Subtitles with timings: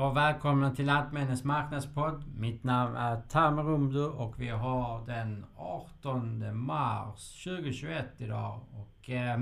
[0.00, 2.24] och välkomna till Lantmännens marknadspodd.
[2.36, 8.60] Mitt namn är Tamer Rumdu och vi har den 18 mars 2021 idag.
[8.72, 9.38] Och, eh,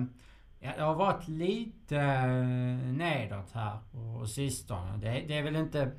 [0.60, 4.96] det har varit lite eh, nedåt här på sistone.
[4.96, 5.92] Det, det är väl inte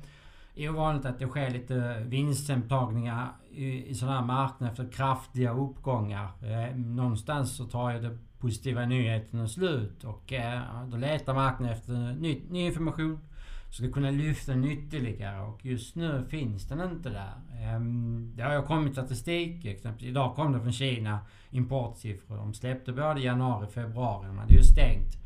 [0.56, 6.30] ovanligt att det sker lite vinsthemtagningar i, i sådana här marknader efter kraftiga uppgångar.
[6.42, 11.92] Eh, någonstans så tar ju det positiva nyheterna slut och eh, då letar marknaden efter
[11.92, 13.20] ny, ny information
[13.70, 17.32] ska kunna lyfta den ytterligare och just nu finns den inte där.
[17.62, 21.18] Ehm, det har ju kommit statistik, exempelvis idag kom det från Kina,
[21.50, 22.36] importsiffror.
[22.36, 24.26] De släppte både januari och februari.
[24.26, 25.16] De hade ju stängt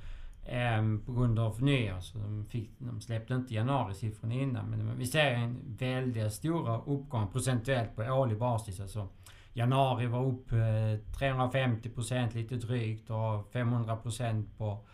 [0.46, 2.00] ehm, på grund av nyår.
[2.00, 4.70] Så de, fick, de släppte inte januarisiffrorna innan.
[4.70, 8.80] Men vi ser en väldigt stora uppgång procentuellt på årlig basis.
[8.80, 9.08] Alltså,
[9.52, 14.84] januari var upp eh, 350 procent lite drygt och 500% på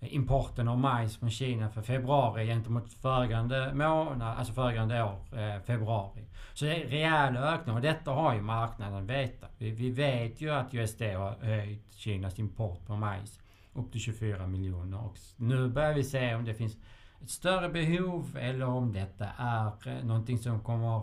[0.00, 6.24] importen av majs från Kina för februari gentemot föregående månad, alltså föregående år, eh, februari.
[6.54, 9.50] Så det är rejäla ökningar och detta har ju marknaden vetat.
[9.58, 13.40] Vi, vi vet ju att USD har höjt Kinas import på majs
[13.72, 16.76] upp till 24 miljoner och nu börjar vi se om det finns
[17.22, 21.02] ett större behov eller om detta är eh, någonting som kommer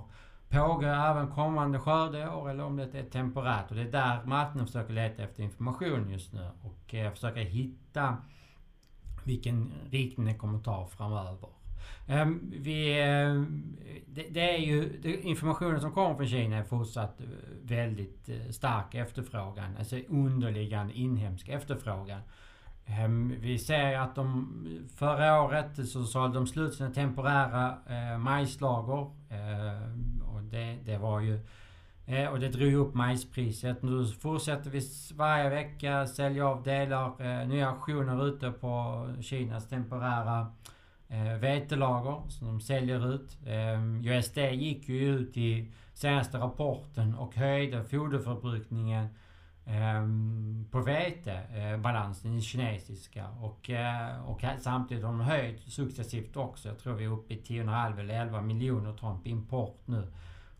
[0.49, 3.69] pågå även kommande skördeår eller om det är temporärt.
[3.69, 8.17] Och det är där marknaden försöker leta efter information just nu och eh, försöka hitta
[9.25, 11.49] vilken riktning det kommer ta framöver.
[12.07, 13.43] Ehm, vi, eh,
[14.05, 17.27] det, det, är ju informationen som kommer från Kina är fortsatt eh,
[17.61, 19.77] väldigt eh, stark efterfrågan.
[19.79, 22.21] Alltså underliggande inhemsk efterfrågan.
[22.85, 24.47] Ehm, vi ser att de
[24.97, 27.77] förra året så sålde de slut sina temporära
[28.17, 29.11] majslager.
[29.29, 31.39] Ehm, och det, det var ju
[32.07, 33.83] Eh, och det drog upp majspriset.
[33.83, 34.81] Nu fortsätter vi
[35.15, 40.51] varje vecka sälja av delar, eh, nya auktioner ute på Kinas temporära
[41.07, 43.37] eh, vetelager som de säljer ut.
[43.45, 49.07] Eh, USD gick ju ut i senaste rapporten och höjde foderförbrukningen
[49.65, 50.03] eh,
[50.71, 53.27] på vetebalansen eh, i kinesiska.
[53.41, 56.67] Och, eh, och samtidigt har de höjt successivt också.
[56.67, 60.07] Jag tror vi är uppe i 10,5 eller 11 miljoner ton på import nu.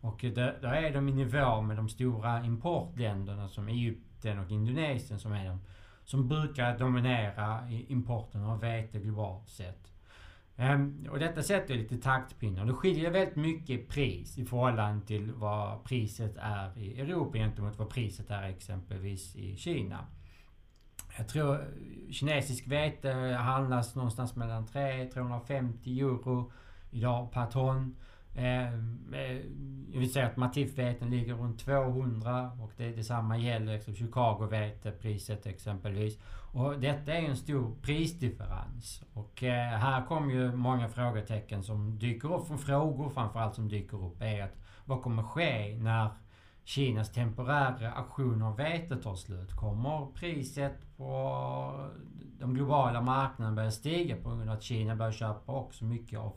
[0.06, 4.50] Och eh, där, där är de i nivå med de stora importländerna som Egypten och
[4.50, 5.60] Indonesien som är de
[6.04, 9.92] som brukar dominera importen av vete globalt sett.
[10.56, 12.64] Ehm, och detta sätter lite taktpinnar.
[12.64, 17.78] Det skiljer väldigt mycket i pris i förhållande till vad priset är i Europa gentemot
[17.78, 20.06] vad priset är exempelvis i Kina.
[21.18, 26.52] Jag tror eh, kinesisk vete handlas någonstans mellan 300-350 euro
[26.90, 27.96] idag per ton.
[28.36, 28.74] Eh,
[29.12, 29.40] eh,
[29.92, 36.18] jag vill säga att Matif-veten ligger runt 200 och det, detsamma gäller liksom Chicago-vetepriset exempelvis.
[36.52, 39.02] Och detta är en stor prisdifferens.
[39.12, 44.04] Och eh, här kommer ju många frågetecken som dyker upp, från frågor framförallt som dyker
[44.04, 46.08] upp, är att vad kommer ske när
[46.64, 49.56] Kinas temporära auktion av vete tar slut?
[49.56, 51.90] Kommer priset på
[52.38, 56.32] de globala marknaderna börja stiga på grund av att Kina börjar köpa också mycket av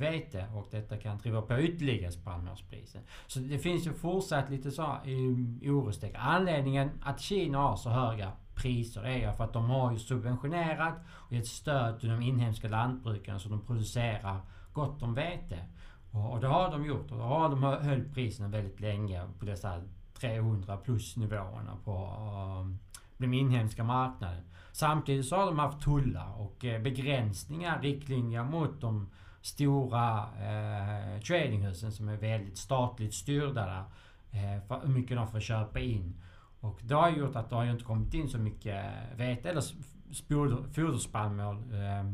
[0.00, 3.02] vete och detta kan driva på ytterligare spannmålspriset.
[3.26, 6.20] Så det finns ju fortsatt lite så eh, orostecken.
[6.20, 10.94] Anledningen att Kina har så höga priser är ju för att de har ju subventionerat
[11.08, 14.40] och gett stöd till de inhemska lantbrukarna så de producerar
[14.72, 15.64] gott om vete.
[16.10, 19.82] Och det har de gjort och då har de höll priserna väldigt länge på dessa
[20.14, 24.42] 300 plus nivåerna på eh, den inhemska marknaden.
[24.72, 29.10] Samtidigt så har de haft tullar och eh, begränsningar, riktlinjer mot de
[29.40, 33.84] stora eh, tradinghusen som är väldigt statligt styrda där.
[34.30, 36.14] Eh, för hur mycket de får köpa in.
[36.60, 39.62] Och det har gjort att det har inte kommit in så mycket eh, vete eller
[40.72, 42.04] foderspannmål eh,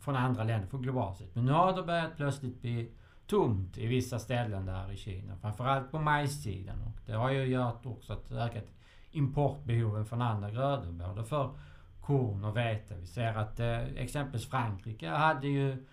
[0.00, 1.34] från andra länder för globalt sett.
[1.34, 2.90] Men nu har det börjat plötsligt bli
[3.26, 5.36] tomt i vissa ställen där i Kina.
[5.36, 6.82] Framförallt på majssidan.
[6.82, 8.66] Och det har ju gjort också att ökat
[9.10, 10.92] importbehoven från andra grödor.
[10.92, 11.50] Både för
[12.00, 12.94] korn och vete.
[13.00, 15.86] Vi ser att eh, exempelvis Frankrike hade ju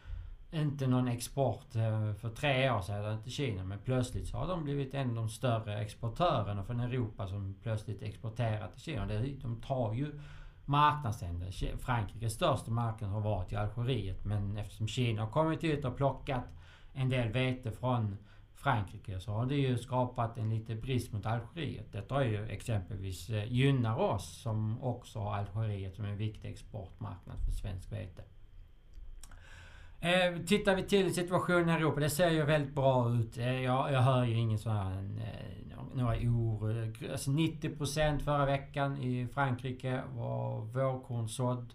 [0.51, 4.63] inte någon export eh, för tre år sedan till Kina men plötsligt så har de
[4.63, 9.05] blivit en av de större exportörerna från Europa som plötsligt exporterar till Kina.
[9.41, 10.19] De tar ju
[10.65, 11.77] marknadsänder.
[11.77, 16.45] Frankrikes största marknad har varit i Algeriet men eftersom Kina har kommit ut och plockat
[16.93, 18.17] en del vete från
[18.53, 21.91] Frankrike så har det ju skapat en liten brist mot Algeriet.
[21.91, 27.37] Detta har ju exempelvis eh, gynnar oss som också har Algeriet som en viktig exportmarknad
[27.45, 28.23] för svensk vete.
[30.05, 33.37] Eh, tittar vi till situationen i Europa, det ser ju väldigt bra ut.
[33.37, 34.91] Eh, jag, jag hör ju ingen sån här...
[34.91, 35.55] Eh,
[35.93, 36.93] några oro.
[37.11, 41.73] Alltså 90% förra veckan i Frankrike var vårkornsådd.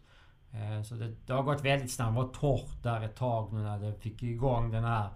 [0.52, 2.14] Eh, så det, det, har gått väldigt snabbt.
[2.14, 5.08] Det var torrt där ett tag nu när det fick igång den här.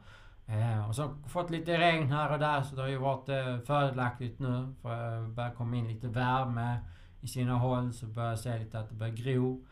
[0.47, 3.59] Eh, och så fått lite regn här och där så det har ju varit eh,
[3.59, 4.75] fördelaktigt nu.
[4.83, 6.79] För det börjar komma in lite värme
[7.21, 9.65] i sina håll så börjar jag se lite att det börjar gro.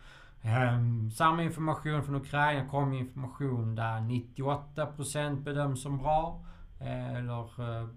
[0.44, 6.44] Um, samma information från Ukraina kom information där 98% bedöms som bra.
[6.80, 7.88] Eh, eller uh,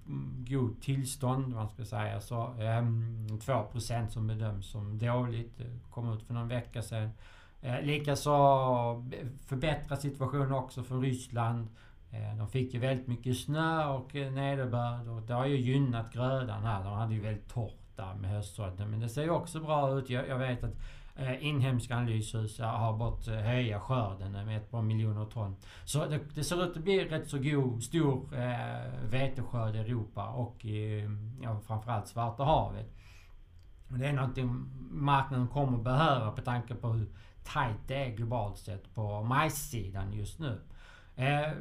[0.47, 2.21] god tillstånd, man ska säga.
[2.21, 5.62] Så, ehm, um, 2% som bedöms som dåligt.
[5.89, 7.09] Kom ut för någon vecka sedan.
[7.63, 8.31] Uh, Likaså
[9.45, 11.68] förbättra situationen också för Ryssland.
[12.13, 16.63] Uh, de fick ju väldigt mycket snö och nederbörd och det har ju gynnat grödan
[16.63, 16.83] här.
[16.83, 18.91] De hade ju väldigt torrt där med höstsådden.
[18.91, 20.09] Men det ser ju också bra ut.
[20.09, 20.75] Jag, jag vet att
[21.17, 25.56] Eh, inhemska analyshus eh, har bort eh, höja skörden med ett par miljoner ton.
[25.85, 30.27] Så det, det ser ut att bli rätt så god, stor eh, veteskörd i Europa
[30.27, 31.09] och i
[31.41, 32.95] ja, framförallt Svarta havet.
[33.88, 37.07] Det är någonting marknaden kommer behöva på tanke på hur
[37.44, 40.62] tajt det är globalt sett på majssidan just nu.
[41.15, 41.51] Eh,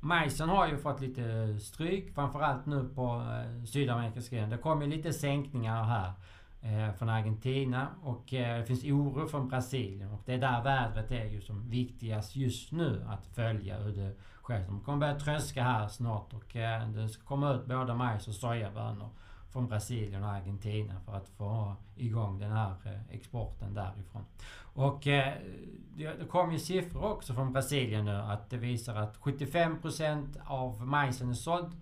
[0.00, 4.50] majsen har ju fått lite stryk, framförallt nu på eh, Sydamerikas gren.
[4.50, 6.12] Det kom ju lite sänkningar här
[6.62, 10.10] Eh, från Argentina och eh, det finns oro från Brasilien.
[10.12, 14.12] Och det är där vädret är ju som viktigast just nu att följa hur det
[14.42, 14.64] sker.
[14.66, 18.34] De kommer börja tröska här snart och eh, det ska komma ut både majs och
[18.34, 19.08] sojabönor
[19.52, 22.74] från Brasilien och Argentina för att få igång den här
[23.10, 24.24] exporten därifrån.
[24.60, 30.86] Och det kom ju siffror också från Brasilien nu att det visar att 75% av
[30.86, 31.72] majsen är såld.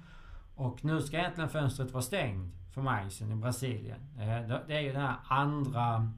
[0.54, 4.00] Och nu ska egentligen fönstret vara stängt för majsen i Brasilien.
[4.18, 6.12] Eh, det är ju den här andra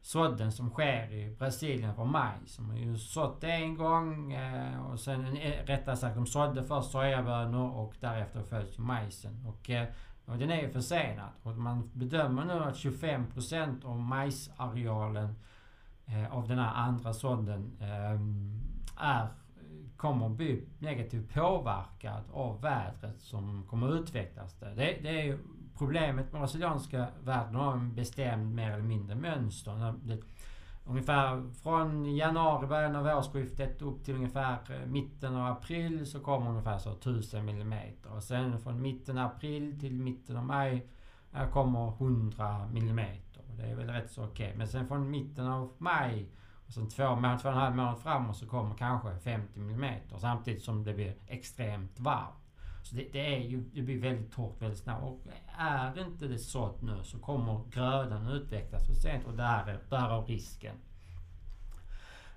[0.00, 2.56] sådden som sker i Brasilien för majs.
[2.56, 6.64] De har ju sått det en gång eh, och sen eh, rättare sagt de sådde
[6.64, 9.46] först sojabönor och därefter följs majsen.
[9.46, 9.70] Och
[10.26, 11.30] och den är ju försenad.
[11.42, 15.34] Och man bedömer nu att 25% av majsarealen
[16.30, 17.76] av den här andra sådden
[18.96, 19.28] är,
[19.96, 24.74] kommer att bli negativt påverkad av vädret som kommer att utvecklas där.
[24.74, 25.38] Det, det är ju
[25.78, 29.94] problemet med brasilianska världen har en bestämd mer eller mindre mönster.
[30.02, 30.18] Det,
[30.88, 36.50] Ungefär från januari, början av årsskiftet upp till ungefär eh, mitten av april så kommer
[36.50, 37.94] ungefär så 1000 mm.
[38.16, 40.86] Och sen från mitten av april till mitten av maj
[41.52, 42.98] kommer 100 mm.
[43.56, 44.46] Det är väl rätt så okej.
[44.46, 44.58] Okay.
[44.58, 46.28] Men sen från mitten av maj
[46.66, 49.94] och sen två, månader, två och en halv månad framåt så kommer kanske 50 mm.
[50.18, 52.47] Samtidigt som det blir extremt varmt.
[52.88, 55.02] Så det, det, är ju, det blir väldigt torrt väldigt snabbt.
[55.02, 55.26] Och
[55.58, 60.74] är inte det sått nu så kommer grödan utvecklas för sent och där, därav risken.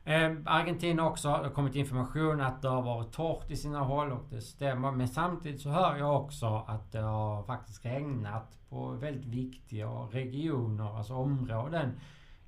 [0.03, 4.11] Eh, Argentina också, det har kommit information att det har varit torrt i sina håll
[4.11, 4.91] och det stämmer.
[4.91, 10.97] Men samtidigt så hör jag också att det har faktiskt regnat på väldigt viktiga regioner,
[10.97, 11.99] alltså områden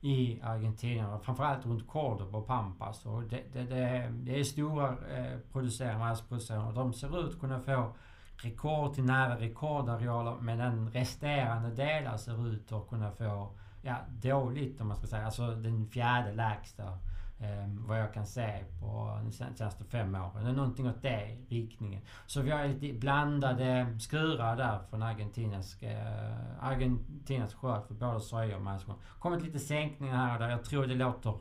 [0.04, 1.20] i Argentina.
[1.20, 3.06] Framförallt runt Cordoba och Pampas.
[3.06, 7.40] Och det, det, det, det är stora eh, producerare, massproducerare och de ser ut att
[7.40, 7.96] kunna få
[8.38, 13.52] rekord till nära rekordarealer men resterande delar ser ut att kunna få
[13.82, 15.26] ja, dåligt om man ska säga.
[15.26, 16.98] Alltså den fjärde lägsta
[17.40, 20.56] Eh, vad jag kan se på de senaste fem åren.
[20.56, 22.02] Någonting åt det riktningen.
[22.28, 28.56] Så vi har lite blandade skurar där från Argentinas, eh, Argentinas skörd för både soja
[28.56, 28.96] och majskorn.
[29.20, 30.50] kommit lite sänkningar här och där.
[30.50, 31.40] Jag tror det låter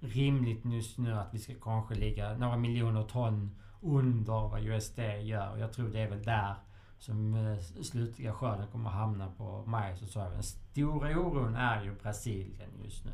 [0.00, 3.50] rimligt just nu att vi ska kanske ligga några miljoner ton
[3.80, 5.56] under vad USD gör.
[5.56, 6.54] Jag tror det är väl där
[6.98, 10.30] som eh, slutliga skörden kommer att hamna på majs och soja.
[10.30, 13.10] Den stora oron är ju Brasilien just nu.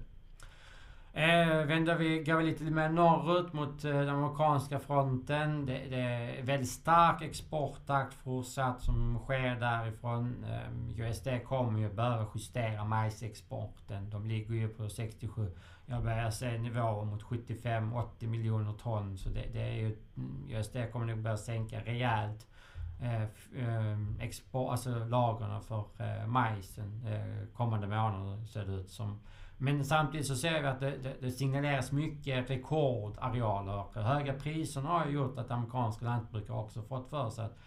[1.13, 5.67] Eh, vänder vi, går vi lite mer norrut mot eh, den amerikanska fronten.
[5.67, 10.45] Det, det, är väldigt stark exporttakt fortsatt som sker därifrån.
[10.45, 14.11] Eh, USD kommer ju börja justera majsexporten.
[14.11, 15.51] De ligger ju på 67.
[15.87, 19.19] Jag börjar se nivåer mot 75-80 miljoner ton.
[19.19, 19.97] Så det, det är ju...
[20.17, 22.47] Mm, USD kommer nog börja sänka rejält.
[23.01, 29.21] Eh, eh, export, alltså lagren för eh, majsen eh, kommande månader ser det ut som.
[29.59, 33.85] Men samtidigt så ser vi att det, det, det signaleras mycket rekordarealer.
[33.95, 37.59] De Höga priserna har ju gjort att amerikanska lantbrukare också fått för sig att,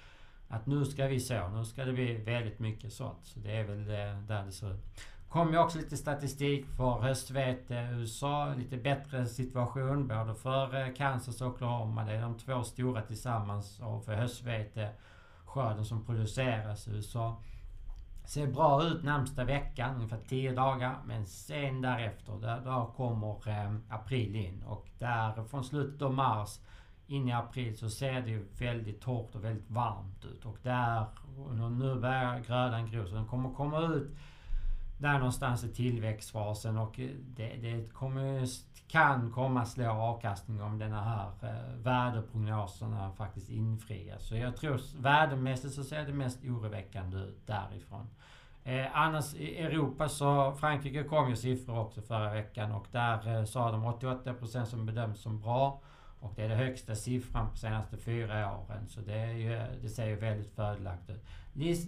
[0.48, 1.48] att nu ska vi så.
[1.48, 3.20] Nu ska det bli väldigt mycket sånt.
[3.24, 4.86] Så det är väl det, där det ser ut.
[5.30, 8.54] Kommer ju också lite statistik för höstvete USA.
[8.58, 12.06] Lite bättre situation både för Kansas och Oklahoma.
[12.06, 14.90] Det är de två stora tillsammans och för höstvete
[15.46, 17.38] skörden som produceras i USA.
[18.32, 20.98] Ser bra ut närmsta veckan, ungefär 10 dagar.
[21.06, 24.64] Men sen därefter, där, där kommer eh, april in.
[24.64, 26.60] Och där från slutet av mars
[27.08, 30.46] in i april så ser det ju väldigt torrt och väldigt varmt ut.
[30.46, 31.06] Och där,
[31.38, 33.08] och nu börjar grödan gro.
[33.08, 34.18] Så den kommer komma ut
[35.02, 38.46] där någonstans i tillväxtfasen och eh, det, det kommer,
[38.88, 44.28] kan komma slå avkastning om den här eh, värdeprognoserna faktiskt infrias.
[44.28, 48.08] Så jag tror värdemässigt så ser det mest oroväckande ut därifrån.
[48.64, 53.46] Eh, annars i Europa så Frankrike kom ju siffror också förra veckan och där eh,
[53.46, 55.82] sa de 88% som bedöms som bra.
[56.22, 58.88] Och det är den högsta siffran på senaste fyra åren.
[58.88, 61.26] Så det, är ju, det ser ju väldigt fördelaktigt ut.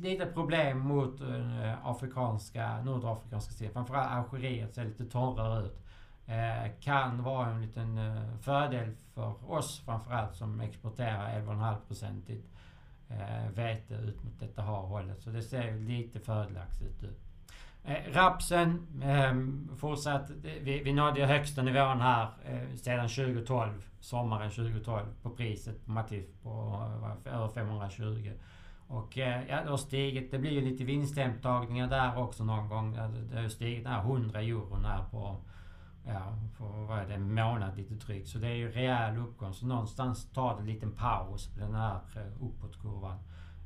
[0.02, 3.74] Lite problem mot äh, afrikanska, nordafrikanska sidan.
[3.74, 5.80] Framförallt Algeriet ser lite torrare ut.
[6.26, 12.46] Eh, kan vara en liten eh, fördel för oss framförallt som exporterar 11,5-procentigt
[13.10, 15.22] eh, vete ut mot detta hållet.
[15.22, 17.20] Så det ser lite fördelaktigt ut.
[17.86, 20.30] Eh, rapsen ehm, eh, fortsatt.
[20.62, 23.90] Vi, vi nådde ju högsta nivån här eh, sedan 2012.
[24.00, 26.84] Sommaren 2012 på priset på Matif på
[27.26, 28.32] över 520.
[28.88, 30.32] Och eh, ja, det har stigit.
[30.32, 32.94] Det blir ju lite vinsthemtagningar där också någon gång.
[33.32, 35.38] Det har stigit här 100 euro här på
[36.08, 38.28] ja, på vad är det, en månad lite drygt.
[38.28, 39.54] Så det är ju rejäl uppgång.
[39.54, 43.18] Så någonstans tar det en liten paus på den här eh, uppåtkurvan.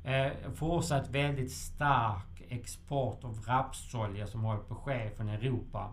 [0.08, 5.92] Eh, fortsatt väldigt stark export av rapsolja som håller på att ske från Europa.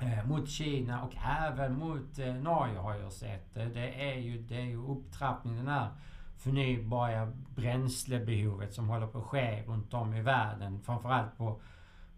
[0.00, 1.12] Eh, mot Kina och
[1.46, 3.56] även mot eh, Norge har jag sett.
[3.56, 5.88] Eh, det är ju, det är ju upptrappningen, den här
[6.38, 10.80] förnybara bränslebehovet som håller på att ske runt om i världen.
[10.80, 11.60] Framförallt på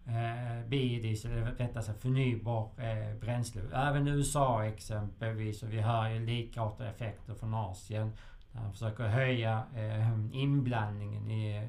[0.05, 3.61] eh, biodiesel, eller rättare sagt förnybar eh, bränsle.
[3.73, 8.11] Även USA exempelvis, och vi hör ju likartade effekter från Asien.
[8.51, 11.67] Där man försöker höja eh, inblandningen i,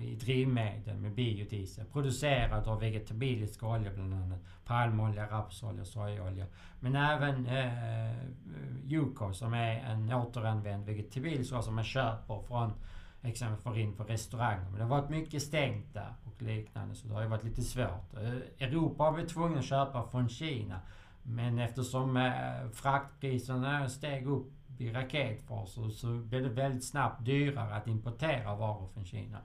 [0.00, 1.84] i, drivmedel med biodiesel.
[1.86, 4.40] Producerad av vegetabiliska olja bland annat.
[4.64, 6.46] Palmolja, rapsolja, sojaolja.
[6.80, 8.16] Men även eh,
[8.88, 12.72] Yuko som är en återanvänd vegetabilisk olja som man köper från
[13.22, 14.64] exempel får in på restauranger.
[14.64, 17.62] Men det har varit mycket stängt där och liknande så det har ju varit lite
[17.62, 18.14] svårt.
[18.14, 20.80] Eh, Europa har vi tvungna att köpa från Kina.
[21.22, 27.74] Men eftersom eh, fraktpriserna steg upp vid raketfart så, så blev det väldigt snabbt dyrare
[27.74, 29.38] att importera varor från Kina.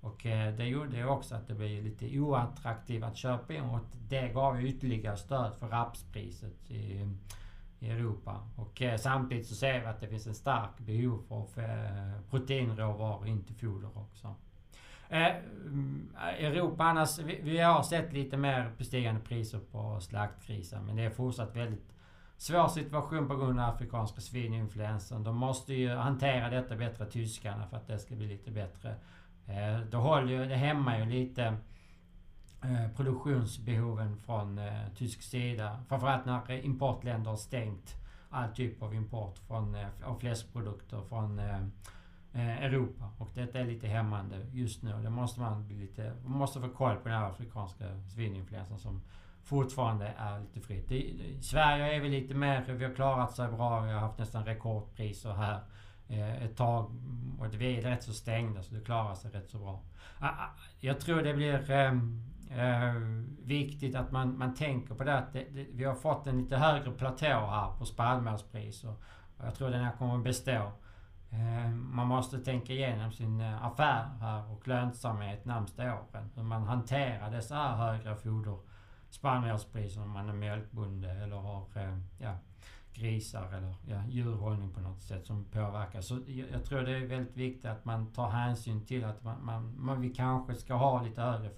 [0.00, 4.28] Och eh, det gjorde också att det blev lite oattraktivt att köpa in och det
[4.28, 7.06] gav ytterligare stöd för rapspriset i,
[7.78, 8.40] i Europa.
[8.56, 13.26] Och eh, samtidigt så ser vi att det finns en stark behov av eh, proteinråvaror
[13.26, 14.34] in till foder också.
[15.08, 15.36] Eh,
[15.66, 21.02] mm, Europa annars, vi, vi, har sett lite mer bestigande priser på slaktgrisar men det
[21.02, 21.94] är fortsatt väldigt
[22.40, 25.24] svår situation på grund av afrikanska svininfluensan.
[25.24, 28.94] De måste ju hantera detta bättre, tyskarna, för att det ska bli lite bättre.
[29.46, 31.56] Eh, det håller ju, det hämmar ju lite
[32.62, 35.80] Eh, produktionsbehoven från eh, tysk sida.
[35.88, 37.96] Framförallt när importländer har stängt
[38.30, 41.60] all typ av import från, eh, av fläskprodukter från eh,
[42.32, 43.10] eh Europa.
[43.18, 45.02] Och detta är lite hämmande just nu.
[45.02, 46.12] Det måste man bli lite...
[46.24, 49.02] Man måste få koll på den här afrikanska svininfluensan som
[49.50, 50.90] fortfarande är lite fritt.
[50.90, 52.64] I, Sverige är vi lite mer...
[52.68, 53.80] Vi har klarat sig bra.
[53.80, 55.60] Vi har haft nästan rekordpriser här
[56.08, 56.84] eh, ett tag.
[57.38, 59.82] Och vi är rätt så stängda så det klarar sig rätt så bra.
[60.18, 61.70] Ah, ah, jag tror det blir...
[61.70, 62.94] Ehm, eh,
[63.46, 66.56] viktigt att man, man tänker på det att det, det, vi har fått en lite
[66.56, 68.94] högre platå här på spannmålspriser.
[69.36, 70.72] Och jag tror den här kommer att bestå.
[71.30, 76.30] Ehm, man måste tänka igenom sin eh, affär här och lönsamhet närmsta åren.
[76.34, 78.69] Hur man hanterar dessa här högre foder
[79.10, 82.34] spannmålspris om man är mjölkbonde eller har eh, ja,
[82.94, 86.00] grisar eller ja, djurhållning på något sätt som påverkar.
[86.00, 89.74] Så jag, tror det är väldigt viktigt att man tar hänsyn till att man, man,
[89.76, 91.50] man vi kanske ska ha lite högre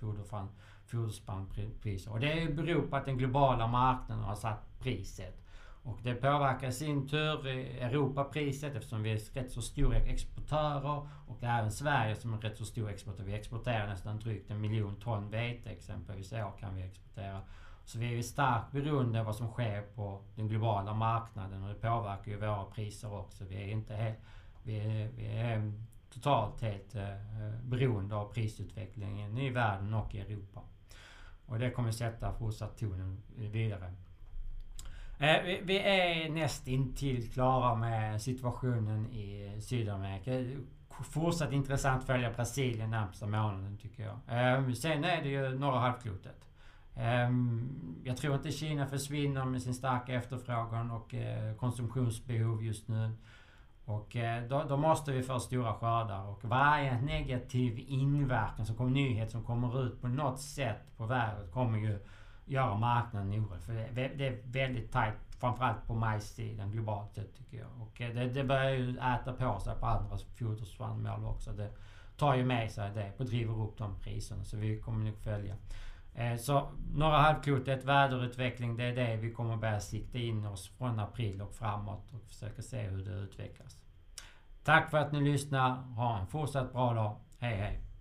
[0.86, 2.12] foderspannpriser.
[2.12, 5.38] Och det beror på att den globala marknaden har satt priset.
[5.84, 11.08] Och det påverkar i sin tur Europapriset eftersom vi är rätt så stora exportörer.
[11.26, 13.24] Och även Sverige som är rätt så stor exportör.
[13.24, 17.40] Vi exporterar nästan drygt en miljon ton vete exempelvis i år kan vi exportera.
[17.84, 21.74] Så vi är starkt beroende av vad som sker på den globala marknaden och det
[21.74, 23.44] påverkar ju våra priser också.
[23.44, 24.18] Vi är inte helt...
[24.62, 25.72] Vi är, vi är
[26.10, 27.16] totalt helt eh,
[27.62, 30.60] beroende av prisutvecklingen i världen och i Europa.
[31.46, 33.92] Och det kommer sätta fortsatt tonen vidare.
[35.22, 40.30] Eh, vi är näst intill klara med situationen i Sydamerika.
[41.10, 44.18] Fortsatt intressant att följa Brasilien närmsta månaden tycker jag.
[44.28, 46.48] Ehm, sen är det ju norra halvklotet.
[46.96, 47.68] Ehm,
[48.04, 53.10] jag tror inte Kina försvinner med sin starka efterfrågan och eh, konsumtionsbehov just nu.
[53.84, 58.90] Och eh, då, då, måste vi få stora skördar och varje negativ inverkan, som kommer,
[58.90, 61.98] nyhet som kommer ut på något sätt på vädret kommer ju
[62.44, 63.62] göra marknaden orolig.
[63.62, 67.68] För det, det, är väldigt tajt, framförallt på majssidan globalt sett tycker jag.
[67.80, 71.52] Och eh, det, det börjar ju äta på sig på andra foderspannmål också.
[71.52, 71.70] Det
[72.16, 74.44] tar ju med sig det och driver upp de priserna.
[74.44, 75.56] Så vi kommer nog följa.
[76.14, 81.00] Eh, så norra halvklotet, väderutveckling, det är det vi kommer börja sikta in oss från
[81.00, 83.76] april och framåt och försöka se hur det utvecklas.
[84.64, 85.70] Tack för att ni lyssnar.
[85.74, 87.16] Ha en fortsatt bra dag.
[87.38, 87.91] Hej hej!